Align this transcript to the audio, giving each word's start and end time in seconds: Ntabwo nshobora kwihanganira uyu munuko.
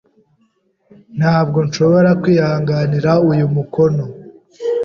Ntabwo 1.17 1.57
nshobora 1.67 2.09
kwihanganira 2.21 3.11
uyu 3.31 3.45
munuko. 3.55 3.81